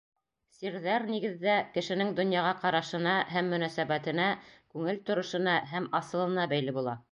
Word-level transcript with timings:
Сирҙәр, 0.53 1.03
нигеҙҙә, 1.15 1.57
кешенең 1.75 2.09
донъяға 2.21 2.55
ҡарашына 2.63 3.13
һәм 3.35 3.53
мөнәсәбәтенә, 3.55 4.27
күңел 4.75 5.01
торошона 5.11 5.57
һәм 5.75 5.89
асылына 6.03 6.51
бәйле 6.57 6.79
була. 6.83 7.01